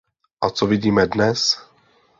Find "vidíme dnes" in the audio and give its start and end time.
0.67-1.57